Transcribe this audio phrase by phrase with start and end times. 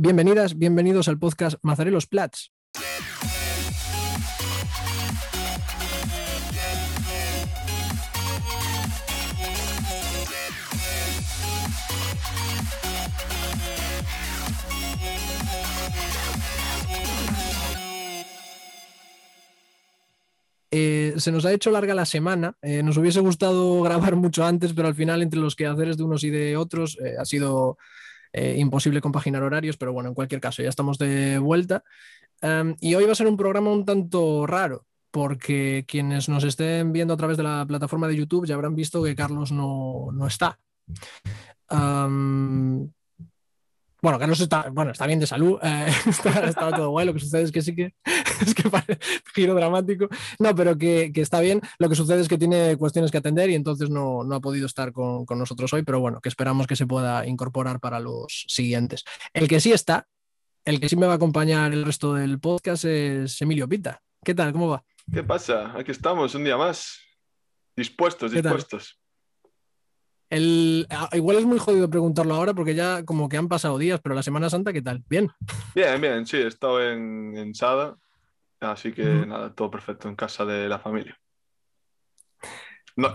[0.00, 2.52] Bienvenidas, bienvenidos al podcast Mazarelos Plats.
[20.70, 22.56] Eh, se nos ha hecho larga la semana.
[22.62, 26.22] Eh, nos hubiese gustado grabar mucho antes, pero al final, entre los quehaceres de unos
[26.22, 27.78] y de otros, eh, ha sido
[28.32, 29.76] imposible compaginar horarios.
[29.76, 31.84] Pero bueno, en cualquier caso, ya estamos de vuelta.
[32.40, 36.92] Em, y hoy va a ser un programa un tanto raro, porque quienes nos estén
[36.92, 40.26] viendo a través de la plataforma de YouTube ya habrán visto que Carlos no, no
[40.26, 40.58] está.
[41.70, 42.90] Em,
[44.00, 47.42] bueno, Carlos está, bueno, está bien de salud, eh, está, todo guay, lo que sucede
[47.42, 47.94] es que sí que
[48.46, 48.98] es que parece
[49.34, 53.18] giro dramático, no, pero que, está bien, lo que sucede es que tiene cuestiones que
[53.18, 56.76] atender y entonces no, ha podido estar con, nosotros hoy, pero bueno, que esperamos que
[56.76, 59.04] se pueda incorporar para los siguientes.
[59.32, 60.06] El que sí está,
[60.64, 64.02] el que sí me va a acompañar el resto del podcast es Emilio Pita.
[64.24, 64.52] ¿Qué tal?
[64.52, 64.84] ¿Cómo va?
[65.12, 65.72] ¿Qué pasa?
[65.76, 67.00] Aquí estamos, un día más.
[67.74, 68.98] Dispuestos, dispuestos.
[70.30, 74.00] El, ah, igual es muy jodido preguntarlo ahora porque ya como que han pasado días,
[74.02, 75.02] pero la Semana Santa, ¿qué tal?
[75.08, 75.30] ¿Bien?
[75.74, 77.96] Bien, bien, sí, he estado en, en Sada,
[78.60, 81.18] así que nada, todo perfecto en casa de la familia.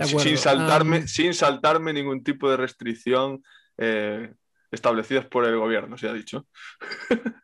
[0.05, 3.43] sin, saltarme, sin saltarme ningún tipo de restricción
[3.77, 4.33] eh,
[4.71, 6.47] establecidas por el gobierno, se ha dicho.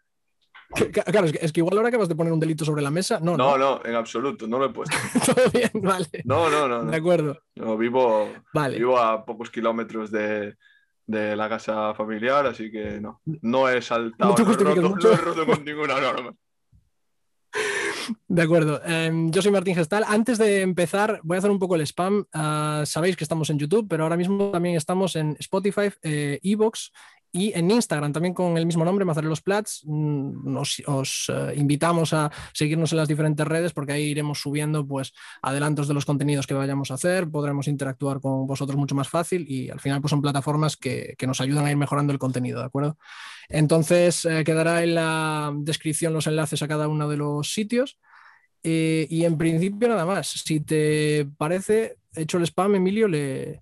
[0.71, 3.19] Claro, es que, igual ahora acabas de poner un delito sobre la mesa.
[3.19, 4.95] No, no, no, en absoluto, no lo he puesto.
[5.25, 6.07] Todo bien, vale.
[6.25, 6.83] No, no, no.
[6.85, 7.41] De acuerdo.
[7.55, 10.55] No, vivo, vivo a pocos kilómetros de,
[11.07, 16.33] la casa familiar, así que no, no he saltado, no, he roto con ninguna norma.
[18.27, 18.81] De acuerdo.
[18.85, 20.03] Em, yo soy Martín Gestal.
[20.07, 22.25] Antes de empezar, voy a hacer un poco el spam.
[22.33, 26.91] Ah, sabéis que estamos en YouTube, pero ahora mismo también estamos en Spotify, eh, Evox
[27.31, 29.81] y en Instagram también con el mismo nombre, Mazarelos Plats.
[29.85, 34.85] Mm, nos, os eh, invitamos a seguirnos en las diferentes redes porque ahí iremos subiendo
[34.85, 39.09] pues adelantos de los contenidos que vayamos a hacer, podremos interactuar con vosotros mucho más
[39.09, 42.59] fácil y al final pues son plataformas que, nos ayudan a ir mejorando el contenido,
[42.59, 42.97] ¿de acuerdo?
[43.49, 47.99] Entonces eh, quedará en la descripción los enlaces a cada uno de los sitios.
[48.63, 50.27] Eh, y en principio nada más.
[50.27, 53.61] Si te parece, hecho el spam, Emilio, le,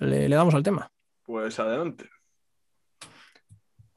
[0.00, 0.90] le damos al tema.
[1.22, 2.06] Pues adelante.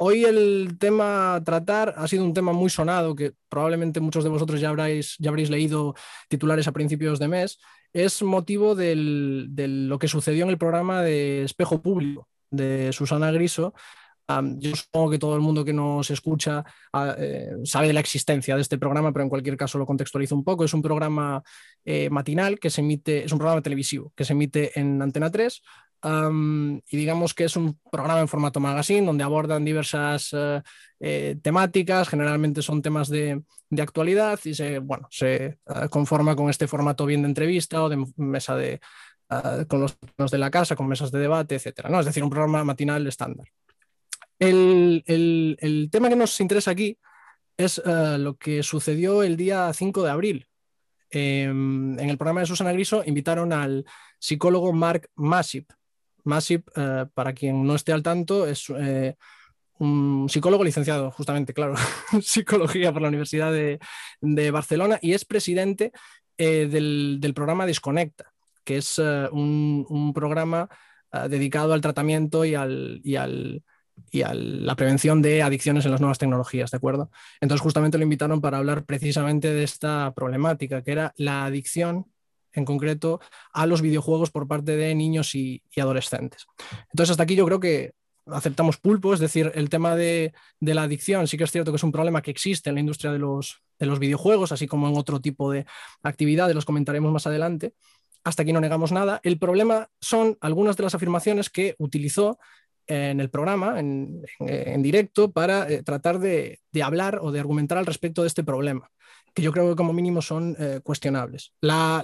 [0.01, 4.29] Hoy el tema a tratar ha sido un tema muy sonado, que probablemente muchos de
[4.29, 5.93] vosotros ya, habréis, ya habréis leído
[6.29, 7.59] titulares a principios de mes.
[7.91, 13.73] Es motivo de lo que sucedió en el programa de Espejo Público de Susana Griso.
[14.59, 18.55] yo supongo que todo el mundo que nos escucha ah, eh, sabe de la existencia
[18.55, 20.63] de este programa, pero en cualquier caso lo contextualizo un poco.
[20.63, 21.43] Es un programa
[21.83, 25.61] eh, matinal que se emite, es un programa televisivo que se emite en Antena 3
[26.01, 30.61] y digamos que es un programa en formato magazine donde abordan diversas eh,
[30.99, 33.43] eh, temáticas, generalmente son temas de,
[33.79, 35.57] actualidad y se, bueno, se eh,
[35.89, 38.79] conforma con este formato bien de entrevista o de mesa de,
[39.67, 41.87] con los de la casa, con mesas de debate, etc.
[41.89, 41.99] ¿no?
[41.99, 43.47] Es decir, un programa matinal estándar.
[44.39, 46.97] El, el tema que nos interesa aquí
[47.57, 50.49] es lo que sucedió el día 5 de abril.
[51.11, 53.85] Em, en el programa de Susana Griso invitaron al
[54.19, 55.71] psicólogo Mark Masip,
[56.23, 59.15] Masip, eh, para quien no esté al tanto, es eh,
[59.79, 61.75] un psicólogo licenciado, justamente, claro,
[62.21, 63.79] psicología por la Universidad de,
[64.51, 65.91] Barcelona y es presidente
[66.37, 68.31] eh, del, programa Desconecta,
[68.63, 70.69] que es un, programa
[71.27, 73.63] dedicado al tratamiento y, al, y, al,
[74.11, 77.09] y a la prevención de adicciones en las nuevas tecnologías, ¿de acuerdo?
[77.41, 82.05] Entonces, justamente lo invitaron para hablar precisamente de esta problemática, que era la adicción
[82.53, 83.19] en concreto
[83.53, 86.45] a los videojuegos por parte de niños y, adolescentes.
[86.91, 87.93] Entonces, hasta aquí yo creo que
[88.25, 91.83] aceptamos pulpo, es decir, el tema de, la adicción sí que es cierto que es
[91.83, 94.97] un problema que existe en la industria de los, de los videojuegos, así como en
[94.97, 95.65] otro tipo de
[96.03, 97.73] actividades, los comentaremos más adelante.
[98.23, 99.21] Hasta aquí no negamos nada.
[99.23, 102.37] El problema son algunas de las afirmaciones que utilizó
[102.85, 104.23] en el programa, en,
[104.81, 108.91] directo, para eh, tratar de, hablar o de argumentar al respecto de este problema
[109.41, 111.53] yo creo que como mínimo son eh, cuestionables.
[111.61, 112.03] La,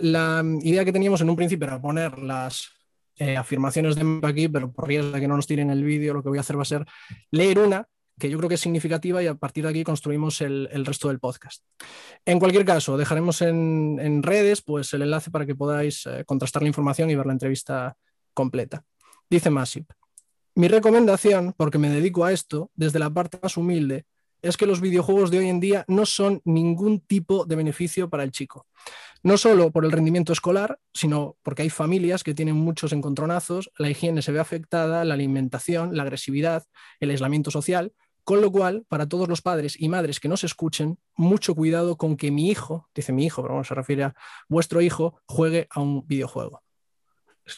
[0.62, 2.70] idea que teníamos en un principio era poner las
[3.18, 6.24] eh, afirmaciones de aquí, pero por riesgo de que no nos tiren el vídeo, lo
[6.24, 6.86] que voy a hacer va a ser
[7.32, 7.88] leer una
[8.18, 11.20] que yo creo que es significativa y a partir de aquí construimos el, resto del
[11.20, 11.64] podcast.
[12.24, 16.70] En cualquier caso, dejaremos en, redes pues, el enlace para que podáis eh, contrastar la
[16.70, 17.98] información y ver la entrevista
[18.34, 18.84] completa.
[19.30, 19.92] Dice Masip,
[20.56, 24.06] mi recomendación, porque me dedico a esto, desde la parte más humilde,
[24.46, 28.24] es que los videojuegos de hoy en día no son ningún tipo de beneficio para
[28.24, 28.68] el chico.
[29.24, 33.90] No solo por el rendimiento escolar, sino porque hay familias que tienen muchos encontronazos, la
[33.90, 36.64] higiene se ve afectada, la alimentación, la agresividad,
[37.00, 37.94] el aislamiento social,
[38.24, 42.18] Con lo cual, para todos los padres y madres que nos escuchen, mucho cuidado con
[42.18, 44.16] que mi hijo, dice mi hijo, pero bueno, se refiere a
[44.50, 46.64] vuestro hijo, juegue a un videojuego.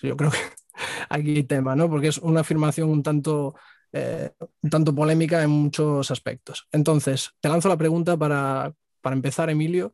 [0.01, 0.37] Yo creo que
[1.09, 1.89] aquí hay tema, ¿no?
[1.89, 3.55] Porque es una afirmación un tanto,
[3.93, 4.31] eh,
[4.61, 6.67] un tanto polémica en muchos aspectos.
[6.71, 8.73] Entonces, te lanzo la pregunta para,
[9.03, 9.93] empezar, Emilio.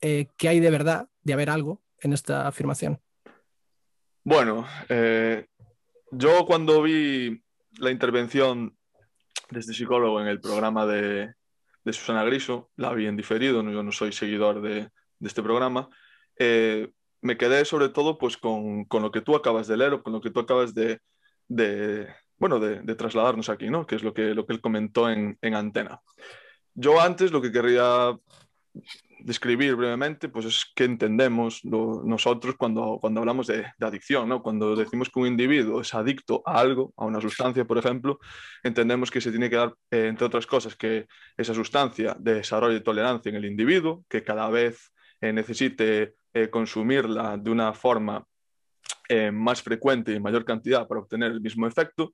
[0.00, 3.00] Eh, ¿Qué hay de verdad, de haber algo en esta afirmación?
[4.24, 5.46] Bueno, eh,
[6.10, 7.42] yo cuando vi
[7.78, 8.76] la intervención
[9.50, 11.34] de este psicólogo en el programa de,
[11.86, 14.90] Susana Griso, la vi en diferido, yo no soy seguidor de,
[15.20, 15.88] este programa,
[16.38, 16.90] eh,
[17.22, 20.20] me quedé sobre todo pues, con, lo que tú acabas de leer o con lo
[20.20, 21.00] que tú acabas de,
[22.38, 23.86] bueno, de, trasladarnos aquí, ¿no?
[23.86, 26.00] que es lo que, lo que él comentó en, en antena.
[26.74, 28.16] Yo antes lo que querría
[29.20, 34.42] describir brevemente, pues es que entendemos nosotros cuando, cuando hablamos de, adicción, ¿no?
[34.42, 38.18] Cuando decimos que un individuo es adicto a algo, a una sustancia, por ejemplo,
[38.62, 41.06] entendemos que se tiene que dar, eh, entre otras cosas, que
[41.36, 47.50] esa sustancia desarrolle tolerancia en el individuo, que cada vez eh, necesite eh, consumirla de
[47.50, 48.24] una forma
[49.32, 52.12] más frecuente y en mayor cantidad para obtener el mismo efecto.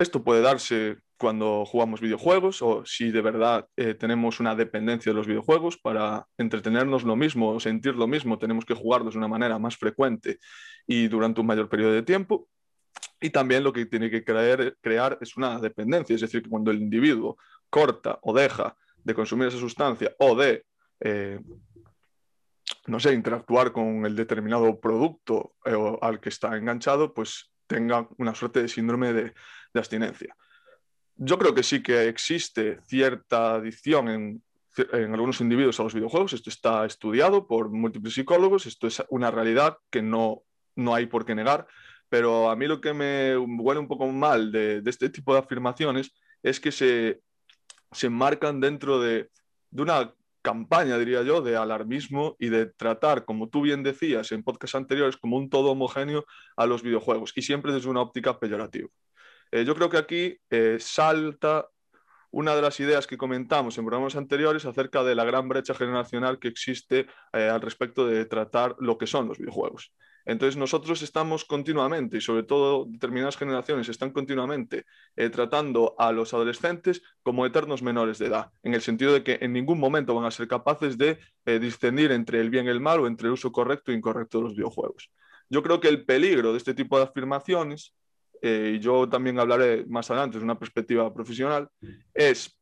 [0.00, 5.16] Esto puede darse cuando jugamos videojuegos o si de verdad eh, tenemos una dependencia de
[5.16, 9.28] los videojuegos para entretenernos lo mismo o sentir lo mismo, tenemos que jugarlos de una
[9.28, 10.38] manera más frecuente
[10.86, 12.48] y durante un mayor periodo de tiempo.
[13.20, 16.80] Y también lo que tiene que crear, es una dependencia, es decir, que cuando el
[16.80, 17.36] individuo
[17.68, 18.74] corta o deja
[19.04, 20.64] de consumir esa sustancia o de,
[21.00, 21.38] eh,
[22.86, 28.34] no sé, interactuar con el determinado producto eh, al que está enganchado, pues tenga una
[28.34, 29.32] suerte de síndrome de
[29.74, 30.34] abstinencia.
[31.22, 34.42] Yo creo que sí que existe cierta adicción en,
[35.14, 36.32] algunos individuos a los videojuegos.
[36.32, 40.42] Esto está estudiado por múltiples psicólogos, esto es una realidad que no,
[40.74, 41.68] no hay por qué negar,
[42.08, 46.12] pero a mí lo que me huele un poco mal de, este tipo de afirmaciones
[46.42, 47.20] es que se,
[47.92, 49.30] se enmarcan dentro de,
[49.70, 50.12] de una
[50.42, 55.16] campaña, diría yo, de alarmismo y de tratar, como tú bien decías en podcasts anteriores,
[55.16, 56.24] como un todo homogéneo
[56.56, 58.88] a los videojuegos y siempre desde una óptica peyorativa.
[59.52, 61.66] Eh, yo creo que aquí eh, salta
[62.30, 66.38] una de las ideas que comentamos en programas anteriores acerca de la gran brecha generacional
[66.38, 69.92] que existe eh, al respecto de tratar lo que son los videojuegos.
[70.24, 74.84] Entonces nosotros estamos continuamente, y sobre todo determinadas generaciones están continuamente
[75.32, 79.52] tratando a los adolescentes como eternos menores de edad, en el sentido de que en
[79.52, 81.18] ningún momento van a ser capaces de
[81.58, 84.44] discernir entre el bien y el mal o entre el uso correcto e incorrecto de
[84.44, 85.10] los videojuegos.
[85.48, 87.94] Yo creo que el peligro de este tipo de afirmaciones
[88.42, 91.68] eh, y yo también hablaré más adelante desde una perspectiva profesional,
[92.14, 92.58] es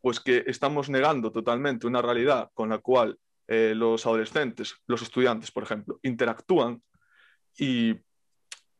[0.00, 3.18] pues que estamos negando totalmente una realidad con la cual
[3.48, 6.82] eh, los adolescentes, los estudiantes, por ejemplo, interactúan
[7.58, 7.94] y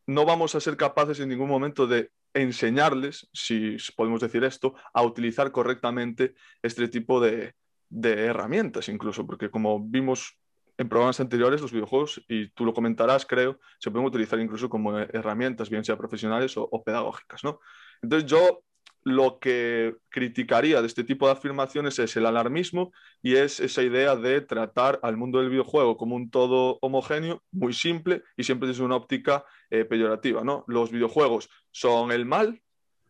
[0.06, 5.02] no vamos a ser capaces en ningún momento de enseñarles, si podemos decir esto, a
[5.02, 7.54] utilizar correctamente este tipo de,
[7.88, 10.38] de herramientas incluso, porque como vimos
[10.78, 14.98] en programas anteriores los videojuegos, y tú lo comentarás, creo, se pueden utilizar incluso como
[14.98, 17.60] herramientas, bien sea profesionales o, pedagógicas, ¿no?
[18.02, 18.62] Entonces yo
[19.06, 22.90] lo que criticaría de este tipo de afirmaciones es el alarmismo
[23.22, 27.72] y es esa idea de tratar al mundo del videojuego como un todo homogéneo, muy
[27.72, 30.42] simple y siempre desde una óptica eh, peyorativa.
[30.42, 30.64] ¿no?
[30.66, 32.60] Los videojuegos son el mal,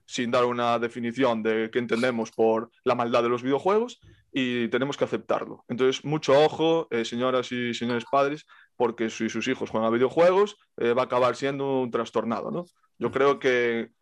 [0.04, 3.99] sin dar una definición de qué entendemos por la maldad de los videojuegos,
[4.30, 5.64] y tenemos que aceptarlo.
[5.66, 8.44] Entonces, mucho ojo, eh, señoras y señores padres,
[8.76, 12.66] porque si sus hijos juegan a videojuegos, eh, va a acabar siendo un trastornado, ¿no?
[12.99, 13.92] Yo creo que,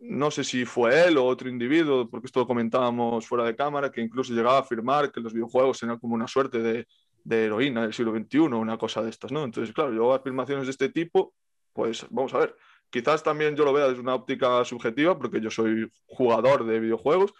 [0.00, 3.90] no sé si fue él o otro individuo, porque esto lo comentábamos fuera de cámara,
[3.90, 6.86] que incluso llegaba a afirmar que los videojuegos eran como una suerte de,
[7.28, 9.44] heroína del siglo XXI, una cosa de estas, ¿no?
[9.44, 11.34] Entonces, claro, yo afirmaciones de este tipo,
[11.72, 12.56] pues vamos a ver.
[12.88, 17.32] Quizás también yo lo vea desde una óptica subjetiva, porque yo soy jugador de videojuegos,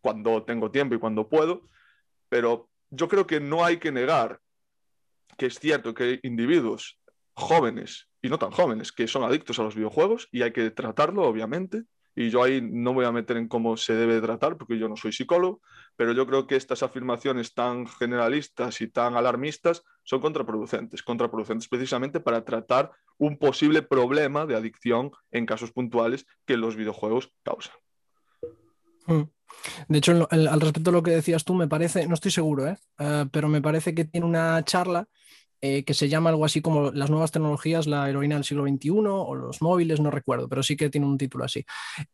[0.00, 1.68] cuando tengo tiempo y cuando puedo,
[2.28, 4.40] pero yo creo que no hay que negar
[5.36, 6.98] que es cierto que hay individuos
[7.38, 11.22] jóvenes y no tan jóvenes que son adictos a los videojuegos y hay que tratarlo,
[11.22, 11.84] obviamente.
[12.16, 14.96] Y yo ahí no voy a meter en cómo se debe tratar porque yo no
[14.96, 15.60] soy psicólogo,
[15.94, 22.18] pero yo creo que estas afirmaciones tan generalistas y tan alarmistas son contraproducentes, contraproducentes precisamente
[22.18, 27.74] para tratar un posible problema de adicción en casos puntuales que los videojuegos causan.
[29.06, 29.22] Mm.
[29.88, 32.76] De hecho, al respecto de lo que decías tú, me parece, no estoy seguro, ¿eh?
[32.98, 35.08] Eh, pero me parece que tiene una charla
[35.60, 38.90] eh, que se llama algo así como las nuevas tecnologías, la heroína del siglo XXI
[38.90, 41.64] o los móviles, no recuerdo, pero sí que tiene un título así.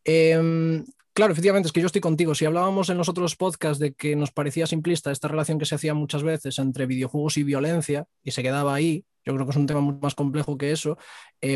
[0.04, 2.34] Em, claro, efectivamente, es que yo estoy contigo.
[2.34, 5.74] Si hablábamos en los otros podcasts de que nos parecía simplista esta relación que se
[5.74, 9.56] hacía muchas veces entre videojuegos y violencia y se quedaba ahí, yo creo que es
[9.56, 10.98] un tema mucho más complejo que eso,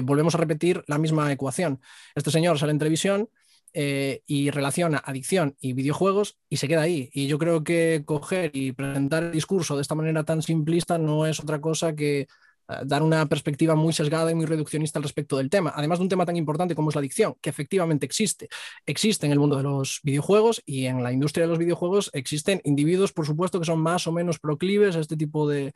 [0.03, 1.83] volvemos a repetir la misma ecuación.
[2.15, 3.29] Este señor sale en televisión
[3.73, 7.11] eh, y relaciona adicción y videojuegos y se queda ahí.
[7.13, 11.27] Y yo creo que coger y presentar el discurso de esta manera tan simplista no
[11.27, 12.29] es otra cosa que
[12.69, 15.73] eh, dar una perspectiva muy sesgada y muy reduccionista al respecto del tema.
[15.75, 18.49] Además de un tema tan importante como es la adicción, que efectivamente existe.
[18.87, 22.61] Existe en el mundo de los videojuegos y en la industria de los videojuegos existen
[22.65, 25.73] individuos, por supuesto, que son más o menos proclives a este tipo de,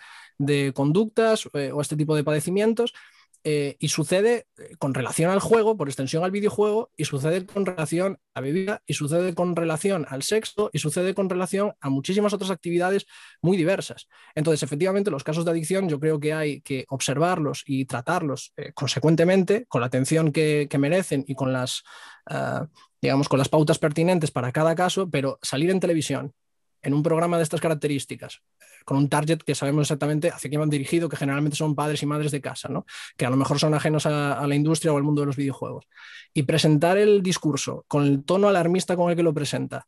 [0.75, 2.92] conductas eh, o a este tipo de padecimientos
[3.44, 7.66] eh, y sucede eh, con relación al juego, por extensión al videojuego, y sucede con
[7.66, 12.32] relación a bebida, y sucede con relación al sexo, y sucede con relación a muchísimas
[12.32, 13.06] otras actividades
[13.40, 14.08] muy diversas.
[14.37, 18.72] Entonces, efectivamente, los casos de adicción yo creo que hay que observarlos y tratarlos eh,
[18.75, 21.82] consecuentemente, con la atención que, merecen y con las,
[22.26, 22.66] ah,
[23.00, 26.32] digamos, con las pautas pertinentes para cada caso, pero salir en televisión
[26.82, 28.42] en un programa de estas características,
[28.84, 32.06] con un target que sabemos exactamente hacia quién van dirigido, que generalmente son padres y
[32.06, 32.84] madres de casa, ¿no?
[33.16, 35.86] que a lo mejor son ajenos a, la industria o al mundo de los videojuegos.
[36.34, 39.86] Y presentar el discurso con el tono alarmista con el que lo presenta,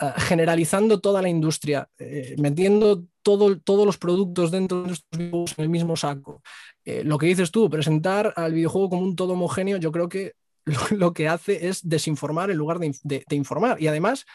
[0.00, 5.54] eh, generalizando toda la industria, eh, metiendo todo, todos los productos dentro de estos videojuegos
[5.58, 6.42] en el mismo saco.
[6.84, 10.32] Eh, lo que dices tú, presentar al videojuego como un todo homogéneo, yo creo que
[10.90, 13.80] lo, que hace es desinformar en lugar de informar.
[13.80, 14.26] Y además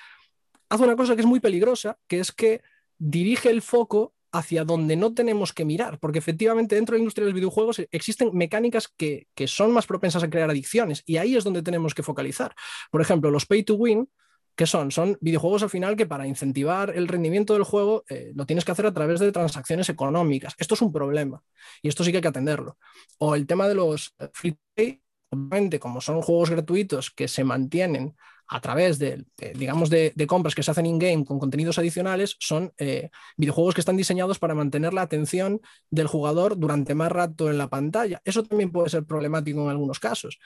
[0.71, 2.61] hace una cosa que es muy peligrosa, que es que
[2.97, 7.25] dirige el foco hacia donde no tenemos que mirar, porque efectivamente dentro de la industria
[7.25, 11.43] de los videojuegos existen mecánicas que, son más propensas a crear adicciones y ahí es
[11.43, 12.55] donde tenemos que focalizar.
[12.89, 14.09] Por ejemplo, los pay to win,
[14.55, 14.91] ¿qué son?
[14.91, 18.71] Son videojuegos al final que para incentivar el rendimiento del juego eh, lo tienes que
[18.71, 20.55] hacer a través de transacciones económicas.
[20.57, 21.43] Esto es un problema
[21.81, 22.77] y esto sí que hay que atenderlo.
[23.17, 25.01] O el tema de los free to play,
[25.31, 28.15] obviamente como son juegos gratuitos que se mantienen
[28.51, 33.09] a través de, digamos, de, compras que se hacen in-game con contenidos adicionales, son eh,
[33.37, 37.69] videojuegos que están diseñados para mantener la atención del jugador durante más rato en la
[37.69, 38.21] pantalla.
[38.25, 40.37] Eso también puede ser problemático en algunos casos.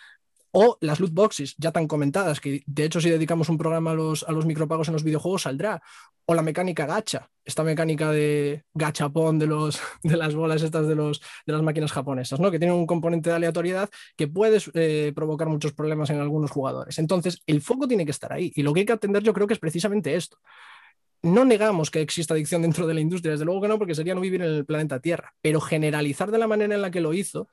[0.57, 3.93] O las loot boxes, ya tan comentadas, que de hecho si dedicamos un programa a
[3.93, 5.81] los, a los micropagos en los videojuegos saldrá.
[6.27, 10.95] O la mecánica gacha, esta mecánica de gachapón de, los, de las bolas estas de,
[10.95, 12.51] los, de las máquinas japonesas, ¿no?
[12.51, 17.00] que tiene un componente de aleatoriedad que puede eh, provocar muchos problemas en algunos jugadores.
[17.00, 18.53] Entonces, el foco tiene que estar ahí.
[18.55, 20.38] Y lo que hay que atender yo creo que es precisamente esto
[21.21, 24.13] no negamos que exista adicción dentro de la industria, desde luego que no, porque sería
[24.13, 27.13] no vivir en el planeta Tierra, pero generalizar de la manera en la que lo
[27.15, 27.50] hizo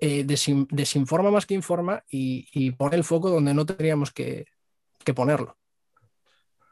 [0.00, 4.46] eh, desinforma más que informa y, pone el foco donde no tendríamos que,
[5.14, 5.56] ponerlo.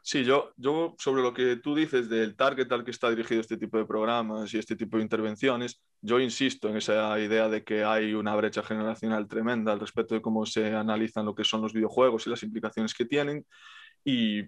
[0.01, 0.53] Sí, yo,
[0.99, 4.53] sobre lo que tú dices del target al que está dirigido este tipo de programas
[4.53, 8.61] y este tipo de intervenciones, yo insisto en esa idea de que hay una brecha
[8.61, 12.43] generacional tremenda al respecto de cómo se analizan lo que son los videojuegos y las
[12.43, 13.45] implicaciones que tienen.
[14.03, 14.43] Y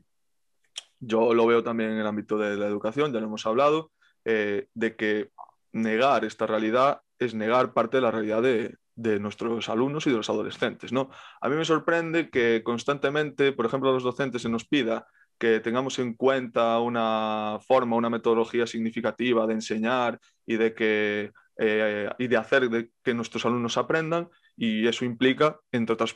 [1.00, 3.92] yo lo veo también en el ámbito de la educación, ya lo hemos hablado,
[4.26, 5.32] eh, de que
[5.72, 8.78] negar esta realidad es negar parte de la realidad de,
[9.20, 10.92] nuestros alumnos y de los adolescentes.
[10.92, 11.10] ¿no?
[11.42, 15.06] A mí me sorprende que constantemente, por ejemplo, a los docentes se nos pida
[15.38, 22.10] que tengamos en cuenta una forma, una metodología significativa de enseñar y de, que, eh,
[22.18, 26.16] y de hacer de que nuestros alumnos aprendan, y eso implica, entre otras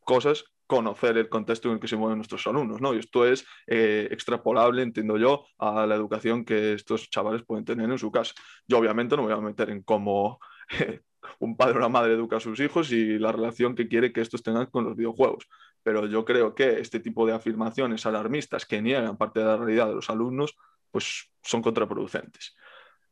[0.00, 2.94] cosas, conocer el contexto en el que se mueven nuestros alumnos, ¿no?
[2.94, 7.90] Y esto es eh, extrapolable, entiendo yo, a la educación que estos chavales pueden tener
[7.90, 8.34] en su casa.
[8.66, 10.40] Yo obviamente no me voy a meter en cómo
[11.38, 14.20] un padre o una madre educa a sus hijos y la relación que quiere que
[14.20, 15.48] estos tengan con los videojuegos,
[15.82, 19.88] pero yo creo que este tipo de afirmaciones alarmistas que niegan parte de la realidad
[19.88, 20.56] de los alumnos,
[20.90, 22.56] pues son contraproducentes.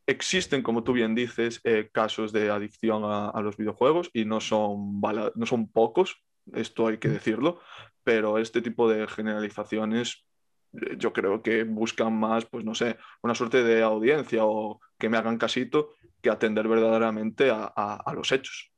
[0.07, 4.41] Existen, como tú bien dices, eh, casos de adicción a, a, los videojuegos y no
[4.41, 5.01] son,
[5.35, 7.61] no son pocos, esto hay que decirlo,
[8.03, 10.27] pero este tipo de generalizaciones
[10.73, 15.09] eh, yo creo que buscan más, pues no sé, una suerte de audiencia o que
[15.09, 18.73] me hagan casito que atender verdaderamente a, los hechos.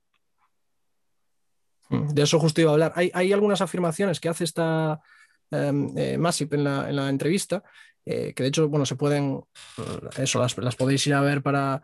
[1.89, 2.93] Mm, de eso justo iba a hablar.
[2.97, 5.01] Hay, algunas afirmaciones que hace esta
[5.51, 7.63] em, eh, Masip en la, entrevista,
[8.05, 9.41] eh, que de hecho, bueno, se pueden,
[10.17, 11.83] eso, las, las podéis ir a ver para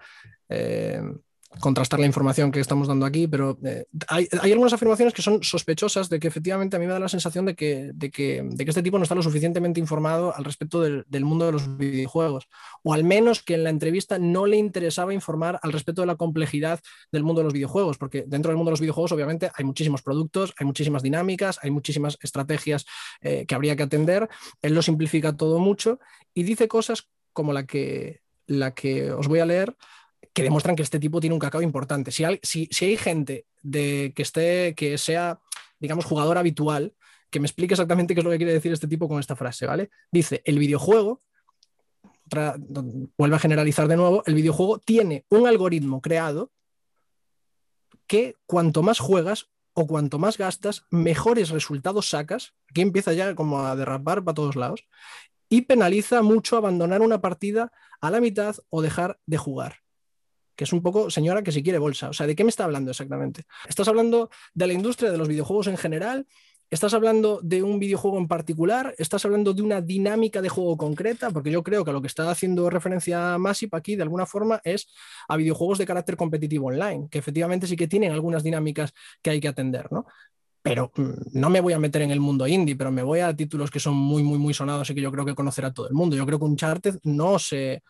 [1.60, 6.08] contrastar la información que estamos dando aquí, pero eh, hay, algunas afirmaciones que son sospechosas
[6.08, 8.98] de que efectivamente a mí me da la sensación de que, de que, este tipo
[8.98, 12.48] no está lo suficientemente informado al respecto del, mundo de los videojuegos,
[12.82, 16.16] o al menos que en la entrevista no le interesaba informar al respecto de la
[16.16, 16.80] complejidad
[17.10, 20.02] del mundo de los videojuegos, porque dentro del mundo de los videojuegos obviamente hay muchísimos
[20.02, 22.86] productos, hay muchísimas dinámicas, hay muchísimas estrategias
[23.20, 24.28] eh, que habría que atender,
[24.62, 25.98] él lo simplifica todo mucho
[26.34, 29.76] y dice cosas como la que, la que os voy a leer,
[30.32, 32.10] que demuestran que este tipo tiene un cacao importante.
[32.10, 35.40] Si hay, gente de, que, esté, que sea,
[35.78, 36.94] digamos, jugador habitual,
[37.30, 39.66] que me explique exactamente qué es lo que quiere decir este tipo con esta frase,
[39.66, 39.90] ¿vale?
[40.10, 41.20] Dice, el videojuego,
[43.18, 46.50] vuelve a generalizar de nuevo, el videojuego tiene un algoritmo creado
[48.06, 52.54] que cuanto más juegas, o cuanto más gastas, mejores resultados sacas.
[52.70, 54.84] Aquí empieza ya como a derrapar para todos lados.
[55.48, 59.81] Y penaliza mucho abandonar una partida a la mitad o dejar de jugar.
[60.62, 62.10] Que es un poco, señora, que si quiere bolsa.
[62.10, 63.42] O sea, ¿de qué me está hablando exactamente?
[63.68, 66.24] ¿Estás hablando de la industria de los videojuegos en general?
[66.70, 68.94] ¿Estás hablando de un videojuego en particular?
[68.96, 71.32] ¿Estás hablando de una dinámica de juego concreta?
[71.32, 74.86] Porque yo creo que lo que está haciendo referencia Massive aquí, de alguna forma, es
[75.26, 79.40] a videojuegos de carácter competitivo online, que efectivamente sí que tienen algunas dinámicas que hay
[79.40, 80.06] que atender, ¿no?
[80.62, 83.34] Pero mm, no me voy a meter en el mundo indie, pero me voy a
[83.34, 85.94] títulos que son muy, muy, muy sonados y que yo creo que conocerá todo el
[85.94, 86.14] mundo.
[86.14, 87.82] Yo creo que Uncharted no se,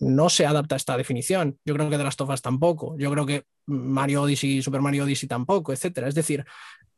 [0.00, 1.58] no se adapta a esta definición.
[1.64, 2.96] Yo creo que de las tofas tampoco.
[2.98, 6.08] Yo creo que Mario Odyssey, Super Mario Odyssey tampoco, etcétera.
[6.08, 6.44] Es decir,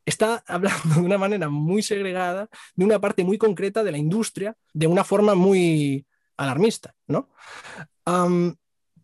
[0.05, 4.55] está hablando de una manera muy segregada de una parte muy concreta de la industria,
[4.73, 6.05] de una forma muy
[6.37, 7.29] alarmista, ¿no?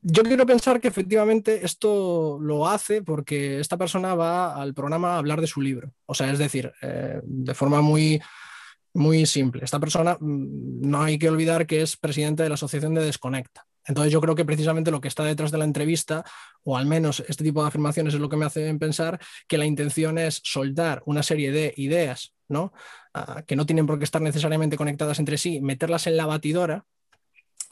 [0.02, 5.18] yo quiero pensar que efectivamente esto lo hace porque esta persona va al programa a
[5.18, 5.92] hablar de su libro.
[6.06, 8.22] O sea, es decir, eh, de forma muy,
[8.98, 9.64] muy simple.
[9.64, 13.66] Esta persona mm, no hay que olvidar que es presidente de la Asociación de Desconecta.
[13.86, 16.26] Entonces yo creo que precisamente lo que está detrás de la entrevista,
[16.64, 19.66] o al menos este tipo de afirmaciones es lo que me hace pensar que la
[19.66, 22.74] intención es soltar una serie de ideas, ¿no?
[23.14, 26.86] Ah, que no tienen por qué estar necesariamente conectadas entre sí, meterlas en la batidora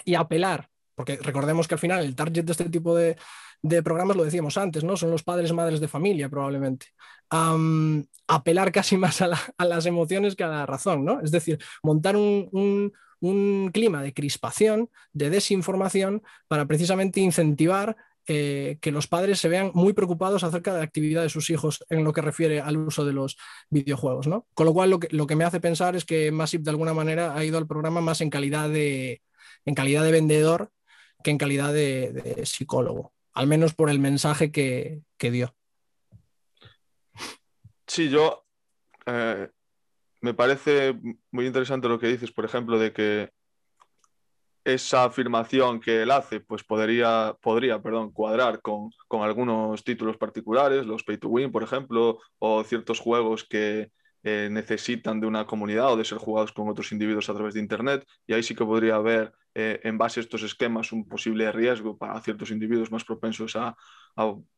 [0.05, 3.15] y apelar, porque recordemos que al final el target de este tipo de,
[3.83, 4.95] programas, lo decíamos antes, ¿no?
[4.95, 6.87] Son los padres, madres de familia, probablemente.
[8.27, 11.21] apelar casi más a, las emociones que a la razón, ¿no?
[11.21, 17.95] Es decir, montar un, un clima de crispación, de desinformación, para precisamente incentivar
[18.27, 21.85] eh, que los padres se vean muy preocupados acerca de la actividad de sus hijos
[21.89, 23.37] en lo que refiere al uso de los
[23.69, 24.27] videojuegos.
[24.27, 24.47] ¿no?
[24.55, 26.93] Con lo cual, lo que, lo que me hace pensar es que Massive de alguna
[26.93, 29.21] manera ha ido al programa más en calidad de,
[29.65, 30.71] en calidad de vendedor
[31.25, 35.55] que en calidad de, psicólogo, al menos por el mensaje que, dio.
[37.87, 38.45] Sí, yo
[39.07, 39.49] eh,
[40.21, 40.95] me parece
[41.31, 43.31] muy interesante lo que dices, por ejemplo, de que
[44.63, 50.85] esa afirmación que él hace, pues podría, podría perdón, cuadrar con, con, algunos títulos particulares,
[50.85, 53.89] los pay to win, por ejemplo, o ciertos juegos que
[54.27, 57.59] eh, necesitan de una comunidad o de ser jugados con otros individuos a través de
[57.59, 58.07] Internet.
[58.25, 61.95] Y ahí sí que podría haber, eh, en base a estos esquemas, un posible riesgo
[61.95, 63.75] para ciertos individuos más propensos a,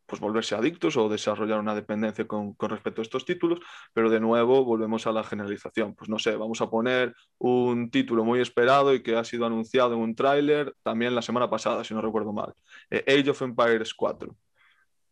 [0.05, 3.59] pues, volverse adictos o desarrollar una dependencia con, respecto a estos títulos,
[3.91, 5.95] pero de nuevo volvemos a la generalización.
[5.95, 9.95] Pues no sé, vamos a poner un título muy esperado y que ha sido anunciado
[9.95, 12.53] en un tráiler también la semana pasada, si no recuerdo mal,
[12.89, 14.33] eh, Age of Empires 4,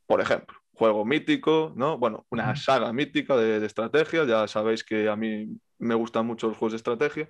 [0.07, 1.97] por ejemplo juego mítico, ¿no?
[1.97, 4.25] Bueno, una saga mítica de, estrategia.
[4.25, 5.47] Ya sabéis que a mí
[5.79, 7.27] me gustan mucho los juegos de estrategia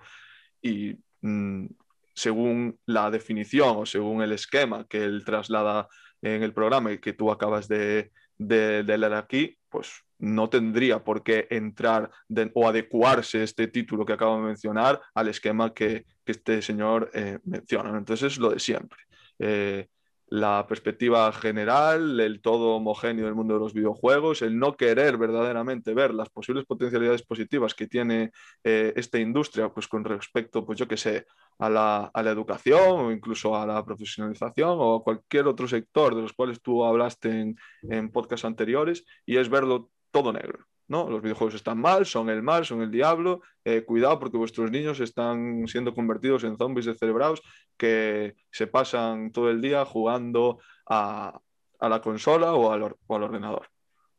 [0.61, 1.67] y mm,
[2.13, 5.87] según la definición o según el esquema que él traslada
[6.21, 11.47] en el programa y que tú acabas de, leer aquí, pues no tendría por qué
[11.49, 12.09] entrar
[12.53, 17.95] o adecuarse este título que acabo de mencionar al esquema que, este señor eh, menciona.
[17.95, 18.97] Entonces es lo de siempre.
[19.37, 19.87] Eh,
[20.27, 25.93] la perspectiva general, el todo homogéneo del mundo de los videojuegos, el no querer verdaderamente
[25.93, 28.31] ver las posibles potencialidades positivas que tiene
[28.63, 31.27] eh, esta industria, pues con respecto, pues yo que sé,
[31.59, 36.33] a la, educación o incluso a la profesionalización o a cualquier otro sector de los
[36.33, 40.65] cuales tú hablaste en, en podcasts anteriores, y es verlo todo negro.
[40.87, 41.09] ¿No?
[41.09, 43.41] Los videojuegos están mal, son el mal, son el diablo.
[43.63, 47.41] Eh, cuidado porque vuestros niños están siendo convertidos en zombies de cerebrados
[47.77, 51.39] que se pasan todo el día jugando a,
[51.79, 53.69] la consola o al, ordenador.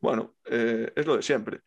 [0.00, 1.61] Bueno, eh, es lo de siempre.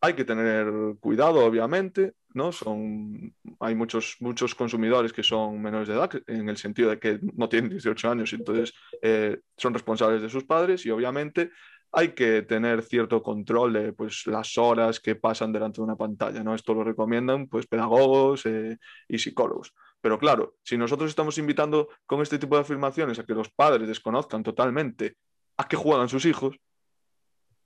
[0.00, 0.66] Hay que tener
[1.00, 2.52] cuidado, obviamente, ¿no?
[2.52, 7.20] Son, hay muchos, muchos consumidores que son menores de edad, en el sentido de que
[7.34, 11.50] no tienen 18 años entonces eh, son responsables de sus padres y obviamente
[11.92, 16.42] hay que tener cierto control de pues, las horas que pasan delante de una pantalla.
[16.42, 16.54] ¿no?
[16.54, 18.78] Esto lo recomiendan pues, pedagogos eh,
[19.08, 19.74] y psicólogos.
[20.00, 23.86] Pero claro, si nosotros estamos invitando con este tipo de afirmaciones a que los padres
[23.86, 25.16] desconozcan totalmente
[25.58, 26.56] a qué juegan sus hijos,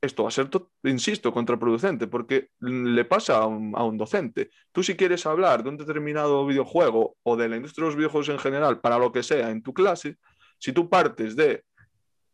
[0.02, 0.50] esto va a ser,
[0.84, 4.50] insisto, contraproducente, porque le pasa a un, a un, docente.
[4.70, 8.28] Tú si quieres hablar de un determinado videojuego o de la industria de los videojuegos
[8.28, 10.16] en general, para lo que sea, en tu clase,
[10.58, 11.64] si tú partes de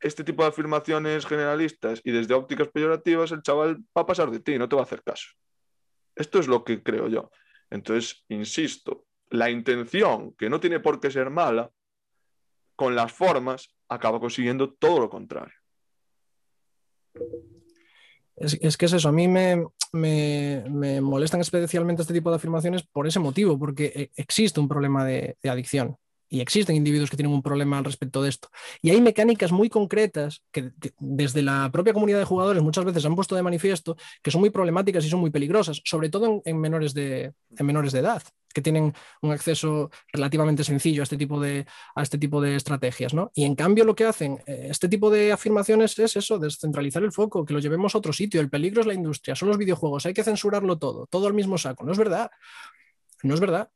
[0.03, 4.41] este tipo de afirmaciones generalistas y desde ópticas peyorativas, el chaval va a pasar de
[4.41, 5.29] ti, no te va a hacer caso.
[6.15, 7.31] Esto es lo que creo yo.
[7.71, 11.71] Entonces, insisto, la intención, que no tiene por qué ser mala,
[12.77, 15.55] con las formas acaba consiguiendo todo lo contrario.
[18.37, 23.07] Es, que es eso, a mí me, me, molestan especialmente este tipo de afirmaciones por
[23.07, 25.97] ese motivo, porque e, existe un problema de adicción
[26.33, 28.49] y existen individuos que tienen un problema al respecto de esto.
[28.81, 33.15] Y hay mecánicas muy concretas que desde la propia comunidad de jugadores muchas veces han
[33.15, 36.95] puesto de manifiesto que son muy problemáticas y son muy peligrosas, sobre todo en, menores,
[36.95, 38.23] de, en menores de edad
[38.55, 43.13] que tienen un acceso relativamente sencillo a este tipo de, a este tipo de estrategias.
[43.13, 43.31] ¿no?
[43.35, 47.13] Y en cambio lo que hacen eh, este tipo de afirmaciones es eso, descentralizar el
[47.13, 48.41] foco, que lo llevemos a otro sitio.
[48.41, 51.59] El peligro es la industria, son los videojuegos, hay que censurarlo todo, todo al mismo
[51.59, 51.85] saco.
[51.85, 52.31] No es verdad.
[53.23, 53.71] No es verdad.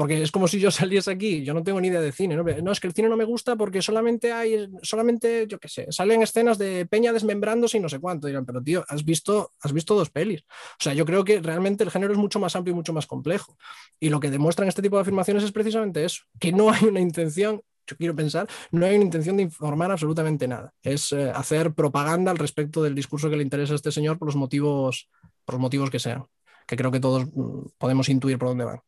[0.00, 2.72] Porque es como si yo saliese aquí, yo no tengo ni idea de cine, ¿no?
[2.72, 6.22] es que el cine no me gusta porque solamente hay, solamente, yo qué sé, salen
[6.22, 8.26] escenas de Peña desmembrándose y no sé cuánto.
[8.26, 10.40] Dirán, pero tío, has visto, has visto dos pelis.
[10.40, 13.06] O sea, yo creo que realmente el género es mucho más amplio y mucho más
[13.06, 13.58] complejo.
[13.98, 17.00] Y lo que demuestran este tipo de afirmaciones es precisamente eso, que no hay una
[17.00, 20.72] intención yo quiero pensar, no hay una intención de informar absolutamente nada.
[20.82, 24.28] Es eh, hacer propaganda al respecto del discurso que le interesa a este señor por
[24.28, 25.10] los motivos,
[25.44, 26.24] por los motivos que sean,
[26.66, 28.80] que creo que todos mm, podemos intuir por dónde van.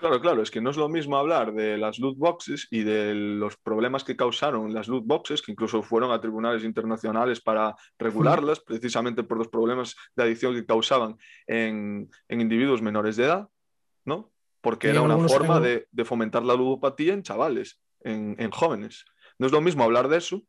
[0.00, 3.14] Claro, claro, es que no es lo mismo hablar de las loot boxes y de
[3.14, 8.60] los problemas que causaron las loot boxes, que incluso fueron a tribunales internacionales para regularlas,
[8.60, 13.48] precisamente por los problemas de adicción que causaban en, individuos menores de edad,
[14.04, 14.30] ¿no?
[14.60, 19.04] Porque era una forma de, fomentar la ludopatía en chavales, en, jóvenes.
[19.38, 20.42] No es lo mismo hablar de eso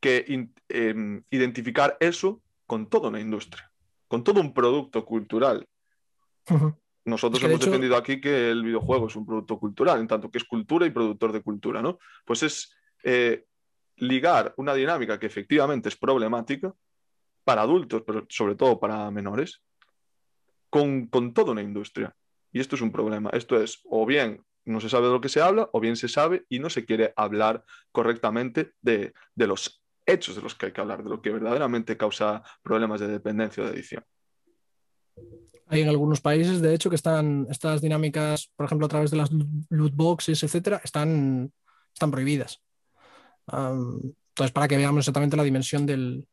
[0.00, 3.70] que em, identificar eso con toda una industria,
[4.08, 5.66] con todo un producto cultural.
[7.06, 10.44] Nosotros hemos defendido aquí que el videojuego es un producto cultural, en tanto que es
[10.44, 11.98] cultura y productor de cultura, ¿no?
[12.24, 13.44] Pues es eh,
[13.96, 16.74] ligar una dinámica que efectivamente es problemática
[17.44, 19.62] para adultos, pero sobre todo para menores,
[20.70, 22.16] con, toda una industria.
[22.52, 23.30] Y esto es un problema.
[23.30, 26.08] Esto es, o bien no se sabe de lo que se habla, o bien se
[26.08, 30.72] sabe y no se quiere hablar correctamente de, de los hechos de los que hay
[30.72, 34.04] que hablar, de lo que verdaderamente causa problemas de dependencia o de adicción.
[35.74, 39.16] Hay en algunos países, de hecho, que están estas dinámicas, por ejemplo, a través de
[39.16, 39.30] las
[39.70, 41.52] loot boxes, etcétera, están,
[41.92, 42.62] están prohibidas.
[43.48, 46.28] entonces, para que veamos exactamente la dimensión del,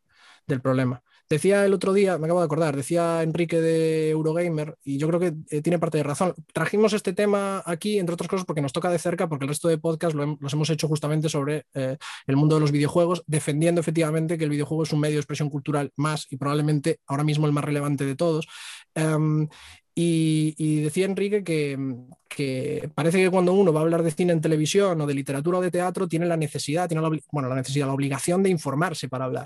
[0.45, 1.01] del problema.
[1.31, 5.17] Decía el otro día, me acabo de acordar, decía Enrique de Eurogamer, y yo creo
[5.17, 6.33] que eh, tiene parte de razón.
[6.51, 9.69] Trajimos este tema aquí, entre otras cosas, porque nos toca de cerca, porque el resto
[9.69, 11.95] de podcasts lo los hemos hecho justamente sobre eh,
[12.27, 15.49] el mundo de los videojuegos, defendiendo efectivamente que el videojuego es un medio de expresión
[15.49, 18.45] cultural más y probablemente ahora mismo el más relevante de todos.
[18.93, 19.47] Em,
[19.93, 24.99] y, decía Enrique que, parece que cuando uno va a hablar de cine en televisión
[25.01, 27.93] o de literatura o de teatro, tiene la necesidad, tiene la, bueno, la necesidad, la
[27.93, 29.45] obligación de informarse para hablar.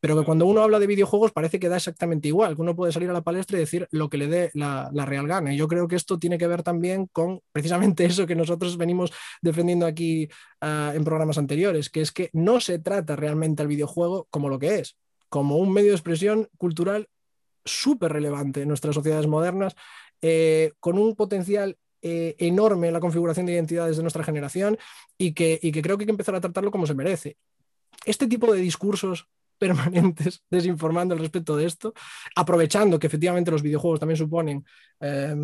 [0.00, 2.92] Pero que cuando uno habla de videojuegos parece que da exactamente igual, que uno puede
[2.92, 5.52] salir a la palestra y decir lo que le dé la, real gana.
[5.52, 9.12] Y yo creo que esto tiene que ver también con precisamente eso que nosotros venimos
[9.42, 10.28] defendiendo aquí
[10.62, 14.58] ah, en programas anteriores, que es que no se trata realmente al videojuego como lo
[14.58, 14.96] que es,
[15.28, 17.08] como un medio de expresión cultural
[17.64, 19.74] súper relevante en nuestras sociedades modernas,
[20.20, 24.78] eh, con un potencial eh, enorme en la configuración de identidades de nuestra generación
[25.16, 27.36] y que, que creo que hay que empezar a tratarlo como se merece.
[28.04, 29.28] Este tipo de discursos
[29.62, 31.94] permanentes desinformando al respecto de esto,
[32.34, 34.64] aprovechando que efectivamente los videojuegos también suponen
[35.00, 35.36] eh,